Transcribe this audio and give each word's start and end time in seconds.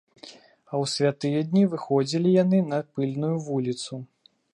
А 0.27 0.27
ў 0.27 0.85
святыя 0.93 1.43
дні 1.51 1.63
выходзілі 1.73 2.31
яны 2.43 2.61
на 2.71 2.79
пыльную 2.95 3.31
вуліцу. 3.49 4.01